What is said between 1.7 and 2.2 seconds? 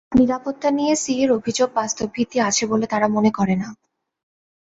বাস্তব